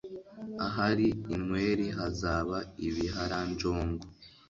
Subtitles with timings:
[0.65, 2.57] ahari inweri hazaba
[2.87, 4.03] ibiharanjongo